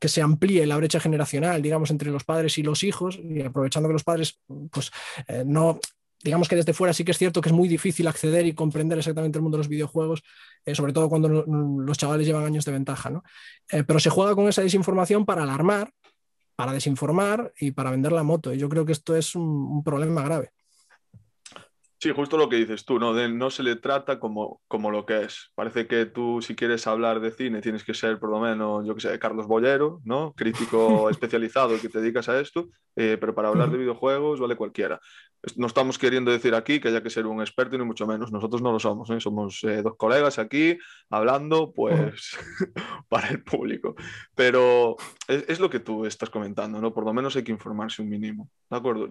[0.00, 3.90] que se amplíe la brecha generacional, digamos, entre los padres y los hijos, y aprovechando
[3.90, 4.90] que los padres pues,
[5.44, 5.78] no,
[6.22, 8.98] digamos que desde fuera sí que es cierto que es muy difícil acceder y comprender
[8.98, 10.22] exactamente el mundo de los videojuegos,
[10.64, 13.22] eh, sobre todo cuando los chavales llevan años de ventaja, ¿no?
[13.70, 15.92] Eh, pero se juega con esa desinformación para alarmar,
[16.56, 18.52] para desinformar y para vender la moto.
[18.52, 20.52] Y yo creo que esto es un problema grave.
[21.98, 23.14] Sí, justo lo que dices tú, ¿no?
[23.28, 25.50] no se le trata como, como lo que es.
[25.54, 28.94] Parece que tú, si quieres hablar de cine, tienes que ser por lo menos, yo
[28.94, 30.34] que sé, Carlos Bollero, ¿no?
[30.34, 35.00] Crítico especializado que te dedicas a esto, eh, pero para hablar de videojuegos vale cualquiera.
[35.54, 38.32] No estamos queriendo decir aquí que haya que ser un experto, ni mucho menos.
[38.32, 39.20] Nosotros no lo somos, ¿eh?
[39.20, 40.76] Somos eh, dos colegas aquí
[41.08, 42.36] hablando, pues,
[43.08, 43.94] para el público.
[44.34, 44.96] Pero
[45.28, 46.92] es, es, lo que tú estás comentando, ¿no?
[46.92, 49.08] Por lo menos hay que informarse un mínimo, ¿de acuerdo?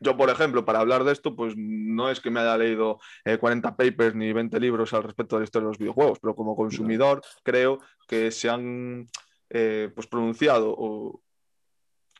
[0.00, 2.98] Yo, por ejemplo, para hablar de esto, pues no es que me haya leído
[3.38, 6.34] 40 eh, papers ni 20 libros al respecto de la historia de los videojuegos, pero
[6.34, 9.06] como consumidor creo que se han
[9.48, 10.74] pues pronunciado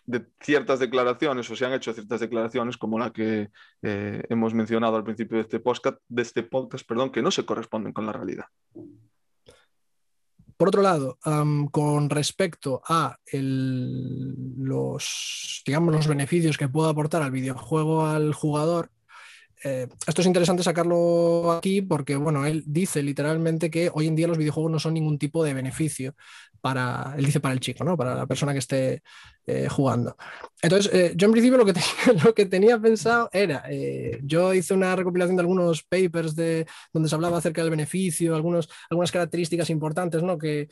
[0.06, 3.50] de ciertas declaraciones o se han hecho ciertas declaraciones como la que
[3.82, 7.44] eh, hemos mencionado al principio de este podcast, de este podcast perdón, que no se
[7.44, 8.46] corresponden con la realidad.
[10.56, 11.18] Por otro lado,
[11.70, 15.02] con respecto a los,
[15.66, 18.90] digamos, los beneficios que puede aportar al videojuego al jugador,
[19.64, 24.28] eh, esto es interesante sacarlo aquí porque, bueno, él dice literalmente que hoy en día
[24.28, 26.14] los videojuegos no son ningún tipo de beneficio
[26.60, 27.96] para, él dice para el chico, ¿no?
[27.96, 29.02] Para la persona que esté
[29.48, 30.16] eh, jugando.
[30.60, 34.52] Entonces, eh, yo en principio lo que, tenía, lo que tenía pensado era, eh, yo
[34.52, 39.12] hice una recopilación de algunos papers de, donde se hablaba acerca del beneficio, algunos, algunas
[39.12, 40.36] características importantes ¿no?
[40.36, 40.68] que,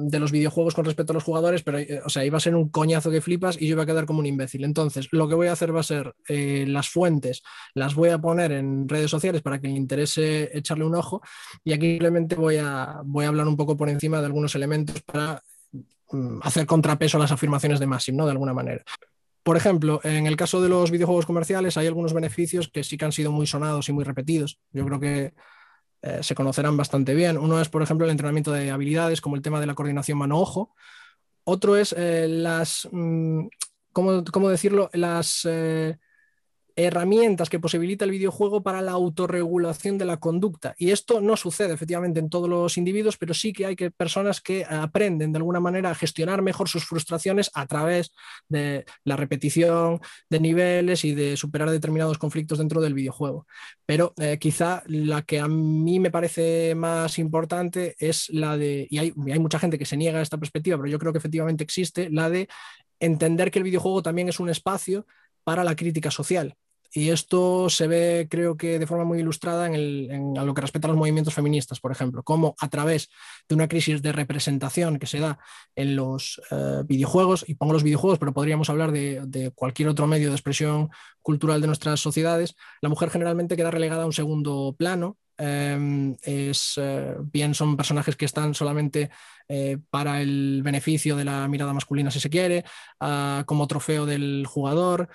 [0.00, 2.68] de los videojuegos con respecto a los jugadores, pero, o sea, iba a ser un
[2.68, 4.64] coñazo que flipas y yo iba a quedar como un imbécil.
[4.64, 8.50] Entonces, lo que voy a hacer va a ser las fuentes, las voy a poner
[8.50, 11.22] en redes sociales para que le interese echarle un ojo
[11.62, 15.00] y aquí simplemente voy a, voy a hablar un poco por encima de algunos elementos
[15.02, 15.27] para
[16.10, 18.24] Mm, hacer contrapeso a las afirmaciones de Massim, ¿no?
[18.24, 18.82] De alguna manera.
[19.42, 23.04] Por ejemplo, en el caso de los videojuegos comerciales hay algunos beneficios que sí que
[23.04, 24.58] han sido muy sonados y muy repetidos.
[24.72, 25.34] Yo creo que
[26.02, 27.36] eh, se conocerán bastante bien.
[27.38, 30.74] Uno es, por ejemplo, el entrenamiento de habilidades, como el tema de la coordinación mano-ojo.
[31.44, 33.46] Otro es eh, las, mm,
[33.92, 34.90] ¿cómo, decirlo?
[34.92, 35.46] Las...
[35.48, 35.98] Eh,
[36.78, 40.76] herramientas que posibilita el videojuego para la autorregulación de la conducta.
[40.78, 44.40] Y esto no sucede efectivamente en todos los individuos, pero sí que hay que personas
[44.40, 48.12] que aprenden de alguna manera a gestionar mejor sus frustraciones a través
[48.48, 53.46] de la repetición de niveles y de superar determinados conflictos dentro del videojuego.
[53.84, 58.98] Pero eh, quizá la que a mí me parece más importante es la de, y
[58.98, 61.64] hay, hay mucha gente que se niega a esta perspectiva, pero yo creo que efectivamente
[61.64, 62.48] existe, la de
[63.00, 65.06] entender que el videojuego también es un espacio
[65.42, 66.56] para la crítica social
[66.92, 70.90] y esto se ve, creo que, de forma muy ilustrada en, lo que respecta a
[70.90, 73.10] los movimientos feministas, por ejemplo, cómo a través
[73.48, 75.38] de una crisis de representación que se da
[75.76, 80.28] en los eh, videojuegos, y pongo los videojuegos, pero podríamos hablar de, cualquier otro medio
[80.28, 80.90] de expresión
[81.22, 85.18] cultural de nuestras sociedades, la mujer generalmente queda relegada a un segundo plano.
[85.40, 89.10] Em, es, eh, bien son personajes que están solamente
[89.46, 92.64] eh, para el beneficio de la mirada masculina, si se quiere,
[92.98, 95.08] ah, como trofeo del jugador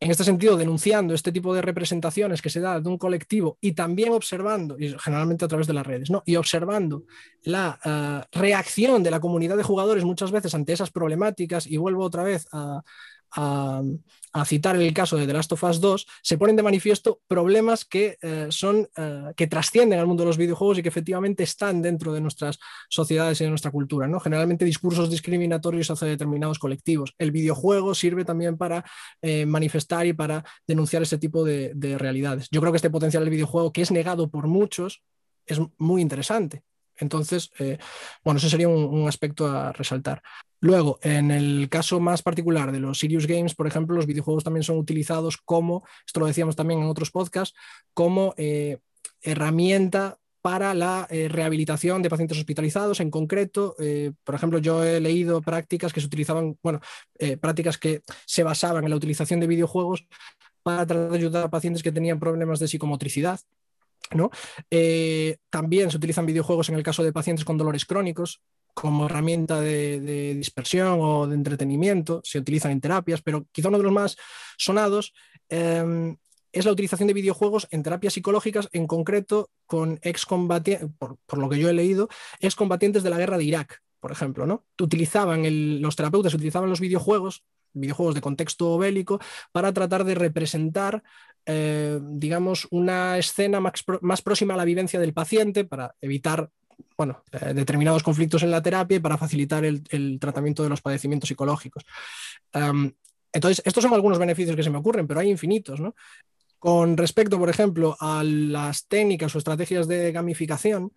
[0.00, 3.72] en este sentido, denunciando este tipo de representaciones que se da de un colectivo y
[3.72, 6.22] también observando, y generalmente a través de las redes, ¿no?
[6.26, 7.04] y observando
[7.42, 12.04] la eh, reacción de la comunidad de jugadores muchas veces ante esas problemáticas, y vuelvo
[12.04, 12.82] otra vez a,
[13.32, 13.82] a,
[14.44, 18.18] citar el caso de The Last of Us 2, se ponen de manifiesto problemas que,
[18.20, 22.12] eh, son, eh, que trascienden al mundo de los videojuegos y que efectivamente están dentro
[22.12, 22.58] de nuestras
[22.90, 24.06] sociedades y de nuestra cultura.
[24.08, 24.20] ¿no?
[24.20, 27.14] Generalmente discursos discriminatorios hacia determinados colectivos.
[27.18, 28.84] El videojuego sirve también para
[29.22, 32.48] eh, manifestar y para denunciar ese tipo de, realidades.
[32.50, 35.02] Yo creo que este potencial del videojuego, que es negado por muchos,
[35.46, 36.62] es muy interesante.
[36.98, 37.50] Entonces,
[38.24, 40.22] bueno, ese sería un aspecto a resaltar.
[40.60, 44.64] Luego, en el caso más particular de los Serious Games, por ejemplo, los videojuegos también
[44.64, 47.54] son utilizados como, esto lo decíamos también en otros podcasts,
[47.92, 48.78] como eh,
[49.20, 53.00] herramienta para la eh, rehabilitación de pacientes hospitalizados.
[53.00, 56.80] En concreto, eh, por ejemplo, yo he leído prácticas que se utilizaban, bueno,
[57.40, 60.06] prácticas que se basaban en la utilización de videojuegos
[60.62, 63.40] para tratar de ayudar a pacientes que tenían problemas de psicomotricidad.
[64.14, 64.30] ¿No?
[65.50, 68.40] también se utilizan videojuegos en el caso de pacientes con dolores crónicos
[68.76, 73.84] como herramienta de, dispersión o de entretenimiento, se utilizan en terapias, pero quizá uno de
[73.84, 74.18] los más
[74.58, 75.14] sonados
[75.48, 76.18] em,
[76.52, 81.58] es la utilización de videojuegos en terapias psicológicas, en concreto con excombatientes, por lo que
[81.58, 84.66] yo he leído, excombatientes de la guerra de Irak, por ejemplo, ¿no?
[84.78, 89.20] Utilizaban los terapeutas utilizaban los videojuegos, videojuegos de contexto bélico,
[89.52, 91.02] para tratar de representar
[91.46, 96.50] eh, digamos, una escena más, más, próxima a la vivencia del paciente para evitar
[96.96, 101.28] bueno, eh, determinados conflictos en la terapia y para facilitar el, tratamiento de los padecimientos
[101.28, 101.84] psicológicos.
[103.32, 105.80] entonces, estos son algunos beneficios que se me ocurren, pero hay infinitos.
[106.58, 110.92] Con respecto, por ejemplo, a las técnicas o estrategias de gamificación,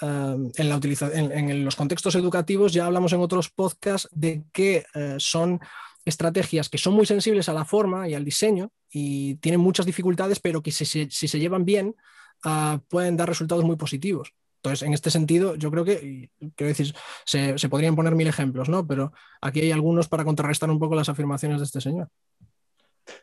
[0.00, 0.80] en, la
[1.12, 5.60] en, los contextos educativos ya hablamos en otros podcasts de que eh, son
[6.08, 10.40] estrategias que son muy sensibles a la forma y al diseño y tienen muchas dificultades,
[10.40, 11.94] pero que si, se llevan bien
[12.44, 14.32] ah, pueden dar resultados muy positivos.
[14.58, 16.92] Entonces, en este sentido, yo creo que, quiero decir,
[17.24, 18.86] se, podrían poner mil ejemplos, ¿no?
[18.86, 22.08] Pero aquí hay algunos para contrarrestar un poco las afirmaciones de este señor.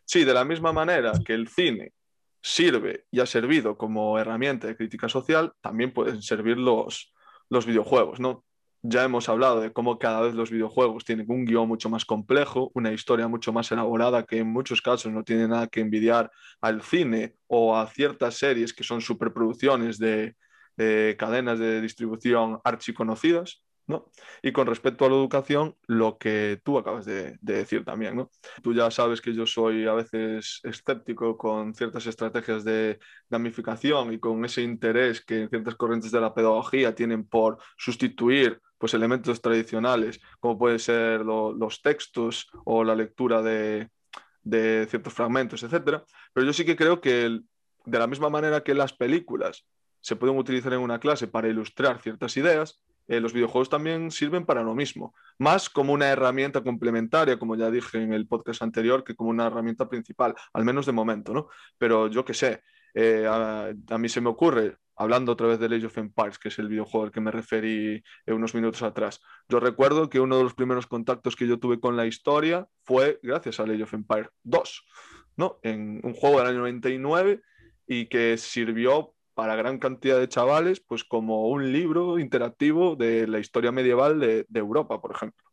[0.05, 1.91] Sí, de la misma manera que el cine
[2.41, 7.13] sirve y ha servido como herramienta de crítica social, también pueden servir los,
[7.49, 8.45] los videojuegos, ¿no?
[8.87, 12.69] Ya hemos hablado de cómo cada vez los videojuegos tienen un guion mucho más complejo,
[12.75, 16.29] una historia mucho más elaborada que en muchos casos no tiene nada que envidiar
[16.61, 20.35] al cine o a ciertas series que son superproducciones de,
[20.77, 24.09] de cadenas de distribución archiconocidas, ¿no?
[24.41, 28.31] Y con respecto a la educación, lo que tú acabas de, decir también, ¿no?
[28.63, 34.19] Tú ya sabes que yo soy a veces escéptico con ciertas estrategias de gamificación y
[34.19, 40.19] con ese interés que ciertas corrientes de la pedagogía tienen por sustituir pues, elementos tradicionales,
[40.39, 43.89] como pueden ser los textos o la lectura de,
[44.87, 46.03] ciertos fragmentos, etc.
[46.33, 47.39] Pero yo sí que creo que
[47.85, 49.65] de la misma manera que las películas
[50.01, 54.45] se pueden utilizar en una clase para ilustrar ciertas ideas, eh, los videojuegos también sirven
[54.45, 59.03] para lo mismo, más como una herramienta complementaria, como ya dije en el podcast anterior,
[59.03, 61.47] que como una herramienta principal, al menos de momento, ¿no?
[61.77, 62.63] Pero yo qué sé,
[62.93, 66.59] eh, a, mí se me ocurre, hablando otra vez de Age of Empires, que es
[66.59, 70.53] el videojuego al que me referí unos minutos atrás, yo recuerdo que uno de los
[70.53, 74.85] primeros contactos que yo tuve con la historia fue gracias a Age of Empires 2,
[75.37, 75.59] ¿no?
[75.63, 77.41] En un juego del año 99
[77.87, 83.39] y que sirvió para gran cantidad de chavales, pues como un libro interactivo de la
[83.39, 85.43] historia medieval de, Europa, por ejemplo.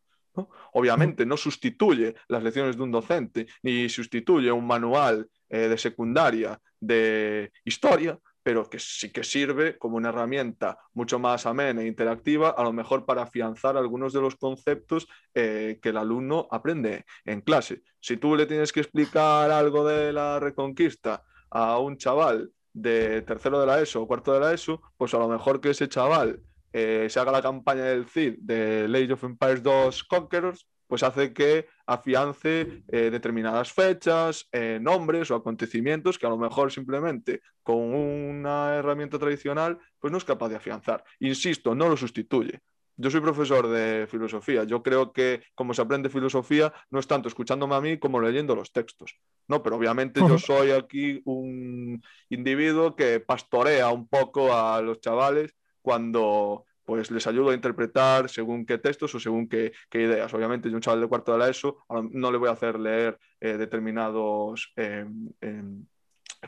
[0.72, 6.58] Obviamente no sustituye las lecciones de un docente, ni sustituye un manual eh, de secundaria
[6.80, 12.50] de historia, pero que sí que sirve como una herramienta mucho más amena e interactiva,
[12.50, 17.40] a lo mejor para afianzar algunos de los conceptos eh, que el alumno aprende en
[17.40, 17.82] clase.
[18.00, 23.60] Si tú le tienes que explicar algo de la reconquista a un chaval de tercero
[23.60, 26.40] de la ESO o cuarto de la ESO, pues a lo mejor que ese chaval
[26.72, 31.32] eh, se haga la campaña del CID de Age of Empires 2 Conquerors, pues hace
[31.32, 37.78] que afiance eh, determinadas fechas, eh, nombres o acontecimientos que a lo mejor simplemente con
[37.78, 41.02] una herramienta tradicional pues no es capaz de afianzar.
[41.20, 42.60] Insisto, no lo sustituye,
[42.96, 44.64] yo soy profesor de filosofía.
[44.64, 48.54] Yo creo que como se aprende filosofía no es tanto escuchándome a mí como leyendo
[48.54, 49.16] los textos.
[49.48, 55.54] No, pero obviamente yo soy aquí un individuo que pastorea un poco a los chavales
[55.80, 60.32] cuando pues les ayudo a interpretar según qué textos o según qué, ideas.
[60.34, 63.18] Obviamente yo un chaval de cuarto de la ESO no le voy a hacer leer
[63.40, 65.86] eh, determinados em, em,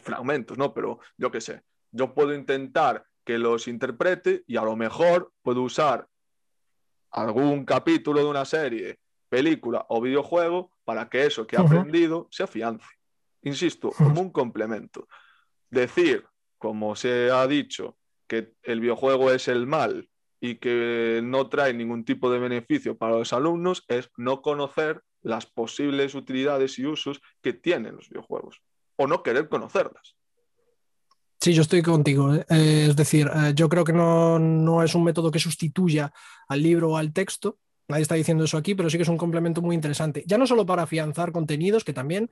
[0.02, 0.74] fragmentos, ¿no?
[0.74, 5.62] Pero yo qué sé, yo puedo intentar que los interprete y a lo mejor puedo
[5.62, 6.08] usar
[7.14, 8.98] algún capítulo de una serie,
[9.28, 12.86] película o videojuego para que eso que ha aprendido se afiance.
[13.42, 15.06] Insisto, como un complemento.
[15.70, 16.26] Decir,
[16.58, 17.96] como se ha dicho,
[18.26, 20.08] que el videojuego es el mal
[20.40, 25.46] y que no trae ningún tipo de beneficio para los alumnos es no conocer las
[25.46, 28.60] posibles utilidades y usos que tienen los videojuegos
[28.96, 30.16] o no querer conocerlas.
[31.44, 32.34] Sí, yo estoy contigo.
[32.34, 32.46] ¿eh?
[32.48, 36.10] Eh, es decir, eh, yo creo que no, es un método que sustituya
[36.48, 37.58] al libro o al texto.
[37.86, 40.24] Nadie está diciendo eso aquí, pero sí que es un complemento muy interesante.
[40.26, 42.30] Ya no solo para afianzar contenidos, que también,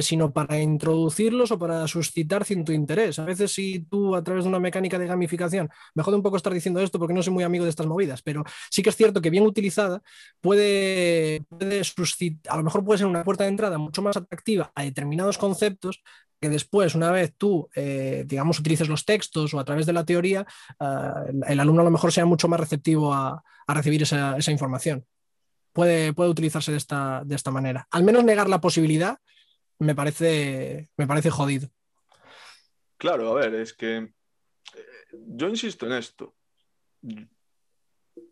[0.00, 3.18] sino para introducirlos o para suscitar cierto interés.
[3.18, 6.38] A veces, si tú a través de una mecánica de gamificación, me jode un poco
[6.38, 8.96] estar diciendo esto porque no soy muy amigo de estas movidas, pero sí que es
[8.96, 10.00] cierto que bien utilizada
[10.40, 14.72] puede, puede suscitar, a lo mejor puede ser una puerta de entrada mucho más atractiva
[14.74, 16.00] a determinados conceptos
[16.40, 20.04] que después, una vez tú, eh, digamos, utilices los textos o a través de la
[20.04, 20.46] teoría,
[20.80, 25.04] eh, el alumno a lo mejor sea mucho más receptivo a, recibir esa, información.
[25.72, 27.86] Puede, puede utilizarse de esta, de esta, manera.
[27.90, 29.18] Al menos negar la posibilidad
[29.78, 31.68] me parece, me parece jodido.
[32.96, 34.12] Claro, a ver, es que eh,
[35.12, 36.34] yo insisto en esto.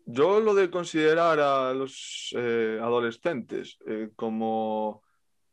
[0.05, 3.77] Yo lo de considerar a los adolescentes
[4.15, 5.03] como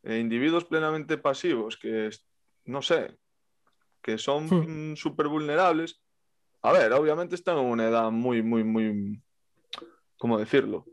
[0.04, 2.08] individuos plenamente pasivos que
[2.64, 3.16] no sé,
[4.02, 6.00] que son súper vulnerables.
[6.62, 9.22] A ver, obviamente están en una edad muy, muy, muy,
[10.18, 10.86] ¿cómo decirlo?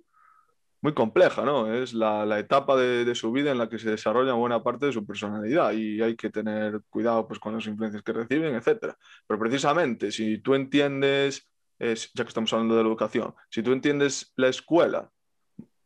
[0.82, 1.72] Muy compleja, ¿no?
[1.74, 5.06] Es la, etapa de, su vida en la que se desarrolla buena parte de su
[5.06, 8.96] personalidad y hay que tener cuidado pues, con las influencias que reciben, etc.
[9.28, 14.32] Pero precisamente, si tú entiendes, ya que estamos hablando de la educación, si tú entiendes
[14.38, 15.12] la escuela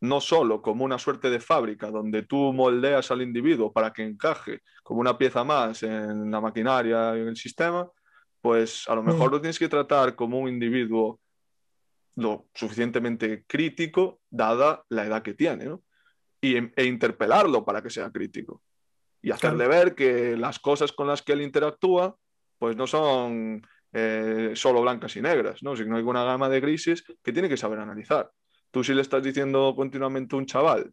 [0.08, 4.60] no solo como una suerte de fábrica donde tú moldeas al individuo para que encaje
[4.82, 7.88] como una pieza más en la maquinaria y en el sistema,
[8.40, 9.32] pues a lo mejor mm.
[9.32, 11.20] lo tienes que tratar como un individuo
[12.16, 15.82] lo suficientemente crítico dada la edad que tiene, ¿no?
[16.40, 18.62] y, e interpelarlo para que sea crítico
[19.22, 22.14] y hacerle ver que las cosas con las que él interactúa
[22.58, 25.74] pues no son eh, solo blancas y negras, ¿no?
[25.74, 28.30] sino hay una gama de grises que tiene que saber analizar.
[28.74, 30.92] Tú si le estás diciendo continuamente a un chaval,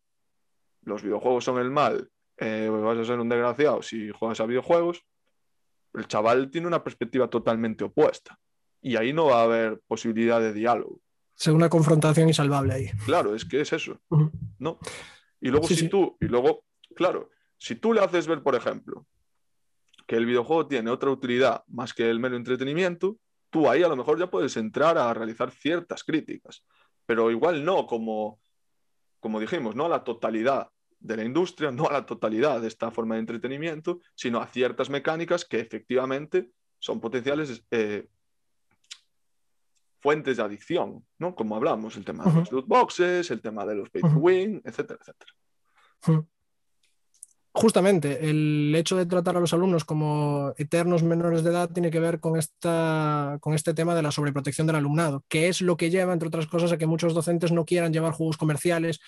[0.84, 5.04] los videojuegos son el mal, eh, vas a ser un desgraciado si juegas a videojuegos,
[5.96, 8.38] el chaval tiene una perspectiva totalmente opuesta.
[8.84, 11.02] Y ahí no va a haber posibilidad de diálogo.
[11.36, 12.92] Es una confrontación insalvable ahí.
[13.04, 14.00] Claro, es que es eso.
[14.60, 14.78] ¿no?
[15.40, 16.66] Y luego si tú, y luego,
[16.96, 19.08] claro, si tú le haces ver, por ejemplo,
[20.06, 23.18] que el videojuego tiene otra utilidad más que el mero entretenimiento,
[23.50, 26.64] tú ahí a lo mejor ya puedes entrar a realizar ciertas críticas
[27.12, 28.40] pero igual no como,
[29.20, 32.90] como dijimos, no a la totalidad de la industria, no a la totalidad de esta
[32.90, 38.08] forma de entretenimiento, sino a ciertas mecánicas que efectivamente son potenciales eh,
[40.00, 41.36] fuentes de adicción, ¿no?
[41.36, 44.62] Como hablamos, el tema de los loot boxes, el tema de los pay to win,
[44.64, 46.24] etcétera, etcétera.
[47.54, 52.00] Justamente el hecho de tratar a los alumnos como eternos menores de edad tiene que
[52.00, 55.90] ver con, esta, con este tema de la sobreprotección del alumnado, que es lo que
[55.90, 59.00] lleva, entre otras cosas, a que muchos docentes no quieran llevar juegos comerciales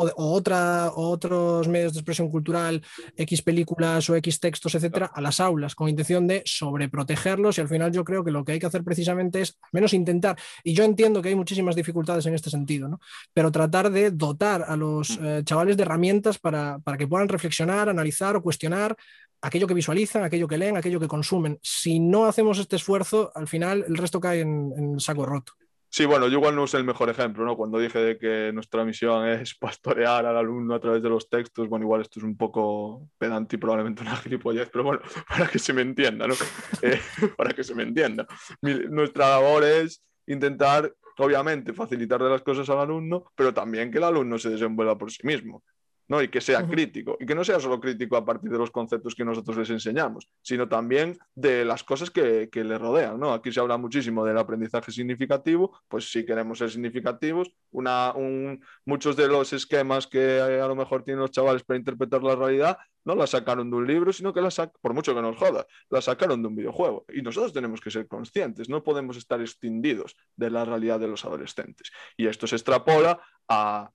[0.00, 2.82] o, otra, otros medios de expresión cultural,
[3.16, 7.58] X películas o X textos, etcétera, a las aulas, con intención de sobreprotegerlos.
[7.58, 9.92] Y al final yo creo que lo que hay que hacer precisamente es, al menos
[9.92, 13.00] intentar, y yo entiendo que hay muchísimas dificultades en este sentido, ¿no?
[13.32, 15.24] pero tratar de dotar a los mm.
[15.24, 18.96] eh, chavales de herramientas para, para que puedan reflexionar, analizar o cuestionar
[19.42, 21.58] aquello que visualizan, aquello que leen, aquello que consumen.
[21.62, 25.54] Si no hacemos este esfuerzo, al final el resto cae en, en saco roto.
[25.92, 27.56] Sí, bueno, yo igual no usé el mejor ejemplo, ¿no?
[27.56, 31.68] Cuando dije de que nuestra misión es pastorear al alumno a través de los textos,
[31.68, 35.58] bueno, igual esto es un poco pedante y probablemente una gilipollez, pero bueno, para que
[35.58, 36.34] se me entienda, ¿no?
[36.82, 37.00] Eh,
[37.36, 38.26] para que se me entienda.
[38.62, 44.38] nuestra labor es intentar, obviamente, facilitarle las cosas al alumno, pero también que el alumno
[44.38, 45.62] se desenvuelva por sí mismo.
[46.10, 46.20] ¿No?
[46.20, 49.14] y que sea crítico, y que no sea solo crítico a partir de los conceptos
[49.14, 53.18] que nosotros les enseñamos, sino también de las cosas que, que le rodean.
[53.18, 53.32] ¿no?
[53.32, 59.16] Aquí se habla muchísimo del aprendizaje significativo, pues si queremos ser significativos, una, un, muchos
[59.16, 63.14] de los esquemas que a lo mejor tienen los chavales para interpretar la realidad no
[63.14, 64.50] la sacaron de un libro, sino que la
[64.82, 67.06] por mucho que nos joda, la sacaron de un videojuego.
[67.12, 71.24] Y nosotros tenemos que ser conscientes, no podemos estar extendidos de la realidad de los
[71.24, 71.90] adolescentes.
[72.16, 73.90] Y esto se extrapola a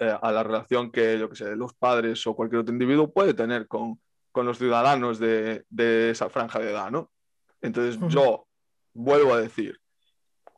[0.00, 3.34] eh, a la relación que, yo que sé, los padres o cualquier otro individuo puede
[3.34, 4.00] tener con,
[4.32, 7.10] con los ciudadanos de, de, esa franja de edad, ¿no?
[7.60, 8.46] Entonces yo
[8.92, 9.78] vuelvo a decir,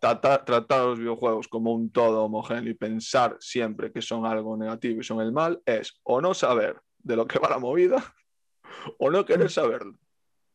[0.00, 4.56] tratar, tratar, a los videojuegos como un todo homogéneo y pensar siempre que son algo
[4.56, 8.14] negativo y son el mal es o no saber de lo que va la movida
[8.98, 9.98] o no querer saberlo.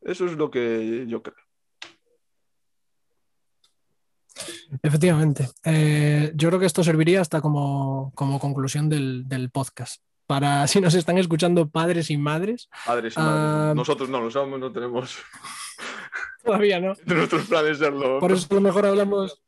[0.01, 1.51] Eso es lo que yo creo.
[4.82, 5.49] Efectivamente.
[5.63, 10.01] Eh, yo creo que esto serviría hasta como, conclusión del, podcast.
[10.26, 12.69] Para si nos están escuchando padres y madres.
[12.86, 13.36] Padres y madres.
[13.36, 15.17] Ah, Nosotros no lo somos, no tenemos.
[16.43, 16.93] Todavía no.
[17.05, 18.19] De nuestros planes serlo.
[18.19, 19.41] Por eso a lo mejor hablamos.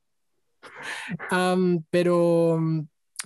[1.89, 2.59] pero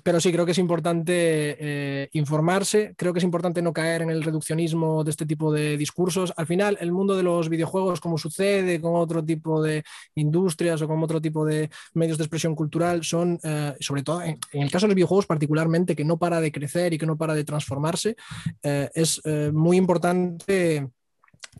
[0.08, 4.10] pero sí, creo que es importante eh, informarse, creo que es importante no caer en
[4.10, 6.34] el reduccionismo de este tipo de discursos.
[6.38, 9.84] Al final, el mundo de los videojuegos, como sucede con otro tipo de
[10.16, 14.40] industrias o con otro tipo de medios de expresión cultural, son, eh, sobre todo en,
[14.54, 17.36] el caso de los videojuegos particularmente, que no para de crecer y que no para
[17.36, 18.16] de transformarse,
[18.64, 20.88] eh, es muy importante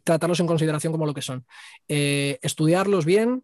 [0.06, 1.46] tratarlos en consideración como lo que son.
[1.86, 3.44] estudiarlos bien,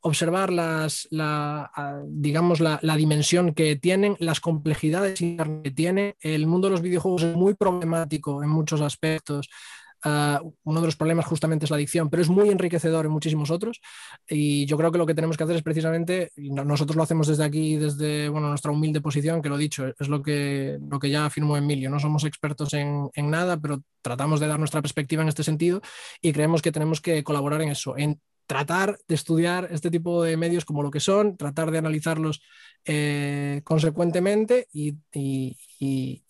[0.00, 1.70] observar las, la,
[2.06, 6.16] digamos, la, dimensión que tienen, las complejidades que tiene.
[6.20, 9.48] El mundo de los videojuegos es muy problemático en muchos aspectos.
[10.04, 13.80] uno de los problemas justamente es la adicción, pero es muy enriquecedor en muchísimos otros.
[14.28, 17.26] Y yo creo que lo que tenemos que hacer es precisamente, y nosotros lo hacemos
[17.26, 21.10] desde aquí, desde bueno, nuestra humilde posición, que lo dicho, es lo que, lo que
[21.10, 21.88] ya afirmó Emilio.
[21.88, 25.80] No somos expertos en, en nada, pero tratamos de dar nuestra perspectiva en este sentido
[26.20, 27.94] y creemos que tenemos que colaborar en eso,
[28.50, 32.42] tratar de estudiar este tipo de medios como lo que son, tratar de analizarlos
[32.84, 34.96] eh, consecuentemente y,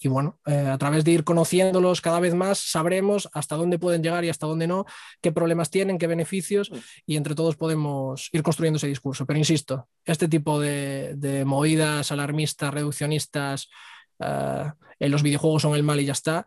[0.05, 4.23] bueno, eh, a través de ir conociéndolos cada vez más, sabremos hasta dónde pueden llegar
[4.27, 4.85] y hasta dónde no,
[5.23, 6.71] qué problemas tienen, qué beneficios
[7.07, 9.25] y entre todos podemos ir construyendo ese discurso.
[9.25, 13.71] Pero insisto, este tipo de, movidas alarmistas, reduccionistas,
[14.19, 16.45] eh, en los videojuegos son el mal y ya está,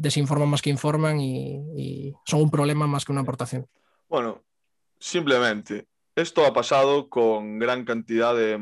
[0.00, 3.68] desinforman más que informan y son un problema más que una aportación.
[4.08, 4.45] Bueno,
[5.06, 5.86] Simplemente,
[6.16, 8.58] esto ha pasado con gran cantidad de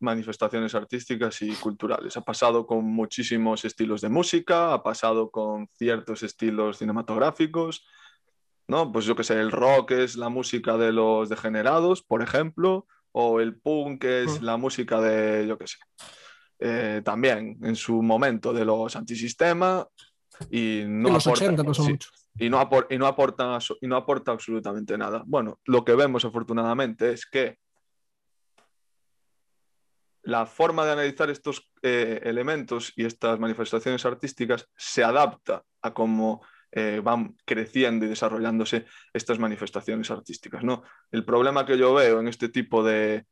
[0.00, 2.16] manifestaciones artísticas y culturales.
[2.16, 7.84] Ha pasado con muchísimos estilos de música, ha pasado con ciertos estilos cinematográficos,
[8.68, 8.90] ¿no?
[8.90, 13.40] Pues yo que sé, el rock es la música de los degenerados, por ejemplo, o
[13.40, 15.76] el punk es la música de, yo que sé,
[16.58, 19.86] eh, también en su momento de los antisistema
[20.50, 22.08] y no los 80 pasó mucho
[22.38, 25.22] y no, y, no aporta, y no aporta absolutamente nada.
[25.26, 27.58] Bueno, lo que vemos afortunadamente es que
[30.22, 36.42] la forma de analizar estos eh, elementos y estas manifestaciones artísticas se adapta a cómo
[36.70, 40.62] eh, van creciendo y desarrollándose estas manifestaciones artísticas.
[40.62, 40.84] ¿no?
[41.10, 43.26] El problema que yo veo en este tipo de,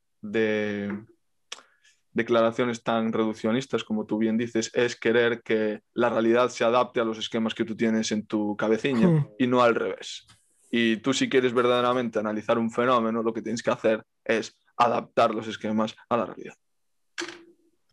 [2.12, 7.04] declaraciones tan reduccionistas como tú bien dices, es querer que la realidad se adapte a
[7.04, 9.28] los esquemas que tú tienes en tu cabecilla hmm.
[9.38, 10.26] y no al revés.
[10.70, 15.34] Y tú si quieres verdaderamente analizar un fenómeno, lo que tienes que hacer es adaptar
[15.34, 16.54] los esquemas a la realidad.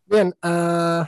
[0.05, 1.05] Bien, uh,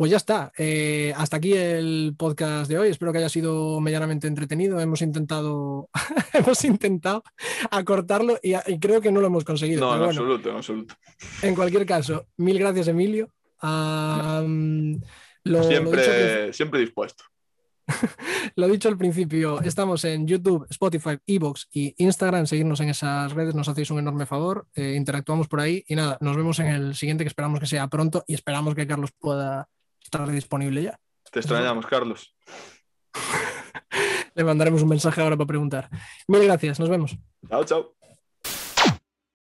[0.00, 0.50] pues ya está.
[0.56, 2.88] Eh, hasta aquí el podcast de hoy.
[2.88, 4.80] Espero que haya sido medianamente entretenido.
[4.80, 5.90] Hemos intentado,
[6.32, 7.22] hemos intentado
[7.70, 9.82] acortarlo y, creo que no lo hemos conseguido.
[9.82, 10.94] No, en bueno, absoluto, en absoluto.
[11.42, 13.28] En cualquier caso, mil gracias, Emilio.
[15.44, 17.24] Siempre, siempre dispuesto.
[18.56, 22.46] lo dicho al principio, estamos en YouTube, Spotify, Evox y Instagram.
[22.46, 24.66] Seguirnos en esas redes, nos hacéis un enorme favor.
[24.74, 27.86] Eh, interactuamos por ahí y nada, nos vemos en el siguiente que esperamos que sea
[27.88, 29.68] pronto y esperamos que Carlos pueda
[30.02, 31.00] estar disponible ya.
[31.30, 32.34] Te extrañamos, Carlos.
[34.34, 35.88] Le mandaremos un mensaje ahora para preguntar.
[36.28, 37.16] Mil gracias, nos vemos.
[37.48, 37.99] Chao, chao.